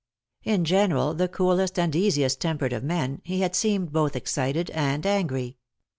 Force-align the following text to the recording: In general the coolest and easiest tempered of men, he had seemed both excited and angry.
In 0.43 0.65
general 0.65 1.13
the 1.13 1.27
coolest 1.27 1.77
and 1.77 1.95
easiest 1.95 2.41
tempered 2.41 2.73
of 2.73 2.83
men, 2.83 3.21
he 3.23 3.41
had 3.41 3.55
seemed 3.55 3.91
both 3.93 4.15
excited 4.15 4.71
and 4.71 5.05
angry. 5.05 5.57